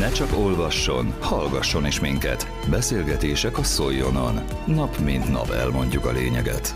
Ne 0.00 0.10
csak 0.10 0.36
olvasson, 0.36 1.14
hallgasson 1.20 1.86
is 1.86 2.00
minket. 2.00 2.46
Beszélgetések 2.70 3.58
a 3.58 3.62
Szoljonon. 3.62 4.34
Nap 4.66 4.98
mint 4.98 5.30
nap 5.30 5.50
elmondjuk 5.50 6.04
a 6.04 6.12
lényeget. 6.12 6.74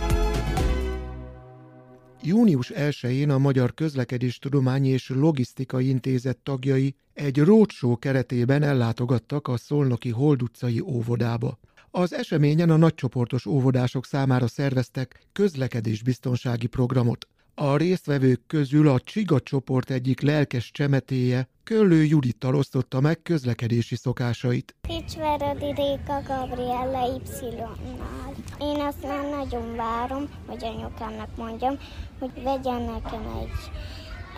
Június 2.23 2.73
1-én 2.75 3.31
a 3.31 3.39
Magyar 3.39 3.75
Közlekedéstudományi 3.75 4.89
és 4.89 5.09
Logisztikai 5.09 5.89
Intézet 5.89 6.39
tagjai 6.39 6.95
egy 7.15 7.39
roadshow 7.39 7.99
keretében 7.99 8.63
ellátogattak 8.63 9.49
a 9.49 9.57
Szolnoki 9.57 10.11
Hold 10.11 10.43
utcai 10.43 10.81
óvodába. 10.81 11.59
Az 11.91 12.13
eseményen 12.13 12.71
a 12.71 12.77
nagycsoportos 12.77 13.47
óvodások 13.47 14.07
számára 14.07 14.47
szerveztek 14.47 15.27
közlekedésbiztonsági 15.33 16.67
programot. 16.67 17.29
A 17.57 17.77
résztvevők 17.77 18.41
közül 18.47 18.89
a 18.89 19.01
Csiga 19.01 19.41
csoport 19.41 19.91
egyik 19.91 20.21
lelkes 20.21 20.71
csemetéje 20.71 21.49
Köllő 21.65 22.05
Judittal 22.05 22.55
osztotta 22.55 23.01
meg 23.01 23.23
közlekedési 23.23 23.97
szokásait. 23.97 24.75
Picsveredi 24.81 25.65
Réka 25.65 26.23
Gabriella 26.27 27.21
Y-nál. 27.41 28.35
Én 28.61 28.81
azt 28.81 29.03
már 29.03 29.29
nagyon 29.31 29.77
várom, 29.77 30.29
hogy 30.47 30.65
anyukámnak 30.65 31.37
mondjam, 31.37 31.79
hogy 32.19 32.43
vegyen 32.43 32.83
nekem 32.83 33.39
egy, 33.41 33.71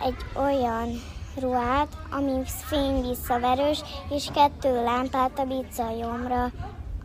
egy 0.05 0.15
olyan 0.35 0.89
ruhát, 1.39 1.97
ami 2.09 2.41
fényvisszaverős, 2.45 3.81
és 4.09 4.27
kettő 4.33 4.83
lámpát 4.83 5.39
a 5.39 5.45
bicajomra. 5.45 6.51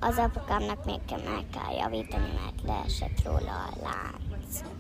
Az 0.01 0.17
apukámnak 0.17 0.85
még 0.85 1.01
kell 1.09 1.23
meg 1.35 1.45
kell 1.53 1.77
javítani, 1.77 2.31
mert 2.45 2.63
leesett 2.67 3.25
róla 3.25 3.69
a 3.71 3.77
lánc. 4.53 4.71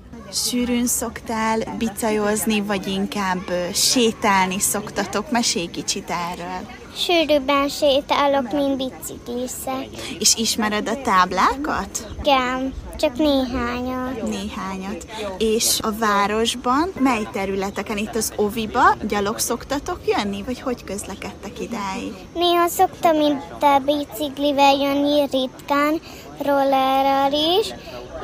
Sűrűn 0.48 0.86
szoktál 0.86 1.58
bicajozni, 1.78 2.60
vagy 2.60 2.86
inkább 2.86 3.52
sétálni 3.72 4.60
szoktatok? 4.60 5.30
Mesélj 5.30 5.66
kicsit 5.66 6.10
erről. 6.10 6.68
Sűrűbben 6.96 7.68
sétálok, 7.68 8.52
mint 8.52 8.76
bicikliszek. 8.76 9.86
És 10.18 10.34
ismered 10.34 10.88
a 10.88 11.00
táblákat? 11.02 12.06
Igen, 12.20 12.74
csak 12.98 13.16
néhányat. 13.16 14.22
Néhányat. 14.22 15.06
És 15.38 15.78
a 15.82 15.92
városban 15.98 16.92
mely 16.98 17.28
területeken, 17.32 17.96
itt 17.96 18.14
az 18.14 18.32
Oviba 18.36 18.96
gyalog 19.08 19.38
szoktatok 19.38 20.00
jönni, 20.06 20.42
vagy 20.42 20.60
hogy 20.60 20.84
közlekedtek 20.84 21.60
idáig? 21.60 22.12
Néha 22.34 22.68
szoktam 22.68 23.20
itt 23.20 23.62
a 23.62 23.82
biciklivel 23.84 24.74
jönni 24.74 25.20
ritkán, 25.20 26.00
rollerrel 26.42 27.32
is, 27.32 27.74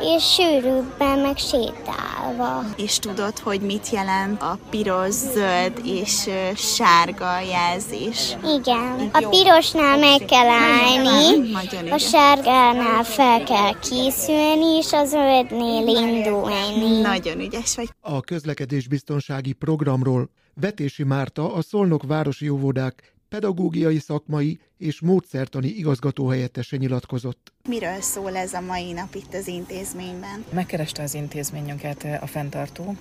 és 0.00 0.32
sűrűbben 0.34 1.18
meg 1.18 1.36
sétálva. 1.36 2.64
És 2.76 2.98
tudod, 2.98 3.38
hogy 3.38 3.60
mit 3.60 3.90
jelent 3.90 4.42
a 4.42 4.58
piros, 4.70 5.14
zöld 5.14 5.80
és 5.84 6.28
sárga 6.54 7.40
jelzés? 7.40 8.36
Igen. 8.58 9.10
A 9.12 9.28
pirosnál 9.28 9.98
meg 9.98 10.24
kell 10.24 10.48
állni, 10.48 11.52
a 11.90 11.98
sárgánál 11.98 13.04
fel 13.04 13.44
kell 13.44 13.78
készülni, 13.78 14.76
és 14.76 14.92
a 14.92 15.04
zöldnél 15.04 15.86
indulni. 15.86 17.00
Nagyon 17.00 17.40
ügyes 17.40 17.76
vagy. 17.76 17.88
A 18.00 18.20
közlekedésbiztonsági 18.20 19.52
programról 19.52 20.30
Vetési 20.54 21.02
Márta, 21.02 21.54
a 21.54 21.62
Szolnok 21.62 22.02
Városi 22.02 22.48
Óvodák 22.48 23.16
pedagógiai 23.28 23.98
szakmai 23.98 24.58
és 24.76 25.00
módszertani 25.00 25.68
igazgatóhelyettese 25.68 26.76
nyilatkozott. 26.76 27.52
Miről 27.68 28.00
szól 28.00 28.36
ez 28.36 28.52
a 28.52 28.60
mai 28.60 28.92
nap 28.92 29.14
itt 29.14 29.34
az 29.34 29.46
intézményben? 29.46 30.44
Megkereste 30.52 31.02
az 31.02 31.14
intézményünket 31.14 32.06
a 32.20 32.26
fenntartó, 32.26 32.96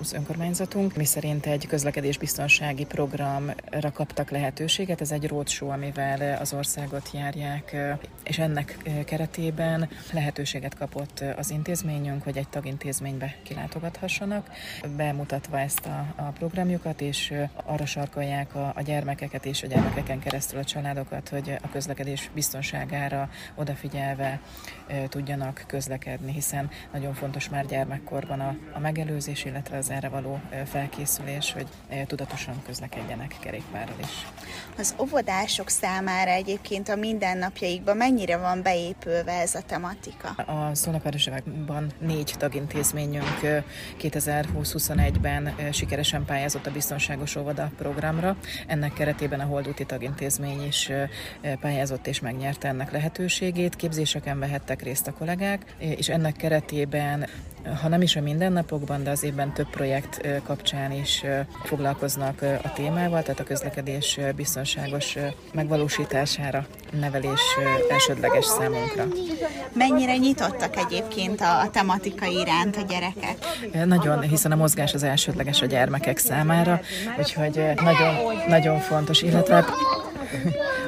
az 0.00 0.12
önkormányzatunk, 0.12 0.96
mi 0.96 1.04
szerint 1.04 1.46
egy 1.46 1.66
közlekedésbiztonsági 1.66 2.84
programra 2.84 3.92
kaptak 3.92 4.30
lehetőséget. 4.30 5.00
Ez 5.00 5.10
egy 5.10 5.28
roadshow, 5.28 5.70
amivel 5.70 6.38
az 6.40 6.52
országot 6.52 7.10
járják, 7.12 7.76
és 8.24 8.38
ennek 8.38 8.76
keretében 9.06 9.88
lehetőséget 10.12 10.76
kapott 10.76 11.24
az 11.36 11.50
intézményünk, 11.50 12.22
hogy 12.22 12.36
egy 12.36 12.48
tagintézménybe 12.48 13.36
kilátogathassanak, 13.42 14.50
bemutatva 14.96 15.58
ezt 15.58 15.86
a, 15.86 16.14
a 16.16 16.22
programjukat, 16.22 17.00
és 17.00 17.34
arra 17.64 17.86
sarkolják 17.86 18.54
a, 18.54 18.72
a 18.74 18.82
gyermekeket 18.82 19.44
és 19.44 19.62
a 19.62 19.66
gyermekeken 19.66 20.18
keresztül 20.18 20.58
a 20.58 20.64
családokat, 20.64 21.28
hogy 21.28 21.54
a 21.62 21.68
közlekedés 21.68 22.30
biztonságára 22.34 23.30
odafigyelve 24.12 24.40
tudjanak 25.08 25.64
közlekedni, 25.66 26.32
hiszen 26.32 26.70
nagyon 26.92 27.14
fontos 27.14 27.48
már 27.48 27.66
gyermekkorban 27.66 28.40
a, 28.40 28.56
a 28.72 28.78
megelőzés, 28.78 29.44
illetve 29.44 29.76
az 29.76 29.90
erre 29.90 30.08
való 30.08 30.40
felkészülés, 30.66 31.52
hogy 31.52 31.66
tudatosan 32.06 32.62
közlekedjenek 32.66 33.36
kerékpárral 33.40 33.96
is. 34.00 34.26
Az 34.78 34.94
óvodások 35.00 35.68
számára 35.68 36.30
egyébként 36.30 36.88
a 36.88 36.96
mindennapjaikban 36.96 37.96
mennyire 37.96 38.36
van 38.36 38.62
beépülve 38.62 39.32
ez 39.32 39.54
a 39.54 39.60
tematika? 39.66 40.28
A 40.28 40.74
Szolnokvárosban 40.74 41.92
négy 41.98 42.34
tagintézményünk 42.38 43.40
2020-21-ben 44.00 45.54
sikeresen 45.72 46.24
pályázott 46.24 46.66
a 46.66 46.70
Biztonságos 46.70 47.36
Óvoda 47.36 47.70
programra. 47.76 48.36
Ennek 48.66 48.92
keretében 48.92 49.40
a 49.40 49.44
Holdúti 49.44 49.84
tagintézmény 49.84 50.66
is 50.66 50.90
pályázott 51.60 52.06
és 52.06 52.20
megnyerte 52.20 52.68
ennek 52.68 52.90
lehetőségét. 52.90 53.76
Képzéseken 54.02 54.38
vehettek 54.38 54.82
részt 54.82 55.06
a 55.06 55.12
kollégák, 55.12 55.74
és 55.78 56.08
ennek 56.08 56.36
keretében 56.36 57.26
ha 57.82 57.88
nem 57.88 58.02
is 58.02 58.16
a 58.16 58.20
mindennapokban, 58.20 59.02
de 59.02 59.10
az 59.10 59.22
évben 59.22 59.52
több 59.52 59.70
projekt 59.70 60.42
kapcsán 60.44 60.92
is 60.92 61.24
foglalkoznak 61.64 62.42
a 62.62 62.72
témával, 62.72 63.22
tehát 63.22 63.40
a 63.40 63.44
közlekedés 63.44 64.18
biztonságos 64.36 65.16
megvalósítására 65.52 66.66
nevelés 67.00 67.40
elsődleges 67.90 68.44
számunkra. 68.44 69.06
Mennyire 69.72 70.16
nyitottak 70.16 70.76
egyébként 70.76 71.40
a 71.40 71.68
tematika 71.72 72.26
iránt 72.26 72.76
a 72.76 72.82
gyerekek? 72.88 73.36
Nagyon, 73.86 74.20
hiszen 74.20 74.52
a 74.52 74.56
mozgás 74.56 74.94
az 74.94 75.02
elsődleges 75.02 75.62
a 75.62 75.66
gyermekek 75.66 76.18
számára, 76.18 76.80
úgyhogy 77.18 77.56
nagyon, 77.74 78.14
nagyon 78.48 78.78
fontos, 78.78 79.22
illetve 79.22 79.64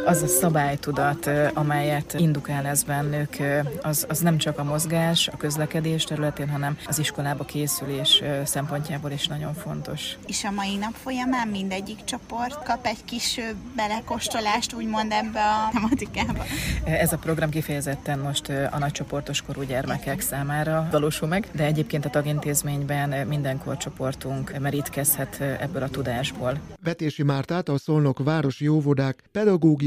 az 0.05 0.23
a 0.23 0.27
szabálytudat, 0.27 1.31
amelyet 1.55 2.15
indukál 2.19 2.67
ez 2.67 2.83
bennük, 2.83 3.37
az, 3.83 4.07
az 4.09 4.19
nem 4.19 4.39
csak 4.39 4.59
a 4.59 4.65
mozgás, 4.65 5.29
a 5.29 5.37
közlekedés 5.37 6.05
területén, 6.05 6.49
hanem 6.49 6.79
az 6.87 6.99
iskolába 6.99 7.45
készülés 7.45 8.23
szempontjából 8.45 9.11
is 9.11 9.27
nagyon 9.27 9.55
fontos. 9.55 10.17
És 10.27 10.45
a 10.45 10.51
mai 10.51 10.77
nap 10.77 10.93
folyamán 10.93 11.49
mindegyik 11.49 12.05
csoport 12.05 12.63
kap 12.63 12.87
egy 12.87 13.05
kis 13.05 13.41
belekostolást, 13.77 14.75
úgymond 14.75 15.13
ebbe 15.13 15.41
a 15.41 15.71
tematikába? 15.73 16.45
Ez 16.85 17.13
a 17.13 17.19
program 17.19 17.51
kifejezetten 17.51 18.19
most 18.19 18.49
a 18.71 18.79
nagycsoportos 18.79 19.43
korú 19.43 19.63
gyermekek 19.63 20.21
számára 20.21 20.89
valósul 20.91 21.29
meg, 21.29 21.49
de 21.53 21.65
egyébként 21.65 22.05
a 22.05 22.11
tagintézményben 22.11 23.27
minden 23.27 23.59
korcsoportunk 23.59 24.59
merítkezhet 24.59 25.41
ebből 25.41 25.83
a 25.83 25.89
tudásból. 25.89 26.59
Vetési 26.83 27.23
Mártát 27.23 27.69
a 27.69 27.79
Szolnok 27.79 28.19
Városi 28.25 28.69
Óvodák 28.69 29.23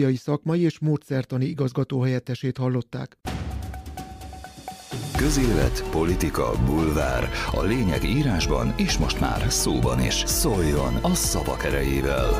pedagógiai 0.07 0.15
szakmai 0.15 0.61
és 0.61 0.79
módszertani 0.79 1.45
igazgatóhelyettesét 1.45 2.57
hallották. 2.57 3.17
Közélet, 5.17 5.89
politika, 5.91 6.51
bulvár. 6.65 7.29
A 7.51 7.63
lényeg 7.63 8.03
írásban 8.03 8.73
és 8.77 8.97
most 8.97 9.19
már 9.19 9.45
szóban 9.51 10.01
is. 10.01 10.23
Szóljon 10.25 10.95
a 10.95 11.13
szavak 11.13 11.63
erejével! 11.63 12.39